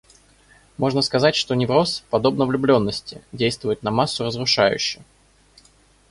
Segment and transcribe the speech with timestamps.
[0.79, 5.03] Можно сказать, что невроз, подобно влюбленности, действует на массу разрушающе.